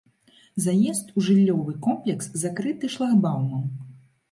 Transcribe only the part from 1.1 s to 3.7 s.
у жыллёвы комплекс закрыты шлагбаумам.